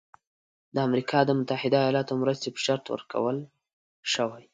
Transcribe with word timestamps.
د 0.75 0.77
امریکا 0.87 1.19
د 1.25 1.31
متحده 1.39 1.77
ایالاتو 1.81 2.13
مرستې 2.21 2.49
په 2.51 2.59
شرط 2.65 2.85
ورکول 2.93 3.37
شوی. 4.13 4.43